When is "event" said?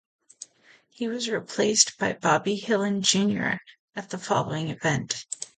4.69-5.27